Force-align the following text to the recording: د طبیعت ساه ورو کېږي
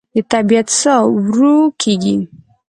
د 0.15 0.15
طبیعت 0.31 0.67
ساه 0.81 1.03
ورو 1.13 1.55
کېږي 1.81 2.17